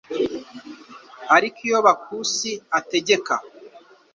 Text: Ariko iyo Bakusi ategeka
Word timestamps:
Ariko 1.35 1.59
iyo 1.67 1.79
Bakusi 1.85 2.51
ategeka 2.79 3.33